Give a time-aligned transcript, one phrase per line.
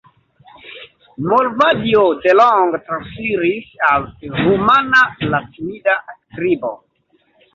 [1.31, 5.03] Moldavio delonge transiris al rumana
[5.35, 6.73] latinida skribo.